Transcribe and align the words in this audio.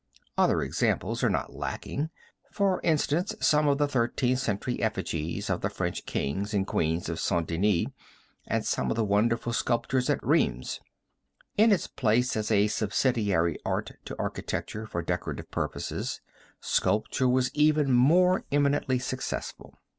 Other 0.35 0.63
examples 0.63 1.23
are 1.23 1.29
not 1.29 1.53
lacking, 1.53 2.09
as 2.09 2.09
for 2.55 2.81
instance 2.83 3.35
some 3.39 3.67
of 3.67 3.77
the 3.77 3.87
Thirteenth 3.87 4.39
Century 4.39 4.81
effigies 4.81 5.47
of 5.47 5.61
the 5.61 5.69
French 5.69 6.07
kings 6.07 6.55
and 6.55 6.65
queens 6.65 7.07
at 7.07 7.19
St. 7.19 7.45
Denis, 7.47 7.85
and 8.47 8.65
some 8.65 8.89
of 8.89 8.95
the 8.95 9.05
wonderful 9.05 9.53
sculptures 9.53 10.09
at 10.09 10.17
Rheims. 10.23 10.79
In 11.55 11.71
its 11.71 11.85
place 11.85 12.35
as 12.35 12.49
a 12.49 12.65
subsidiary 12.67 13.59
art 13.63 13.91
to 14.05 14.17
architecture 14.17 14.87
for 14.87 15.03
decorative 15.03 15.51
purposes, 15.51 16.19
sculpture 16.59 17.29
was 17.29 17.53
even 17.53 17.91
more 17.91 18.43
eminently 18.51 18.97
successful. 18.97 19.77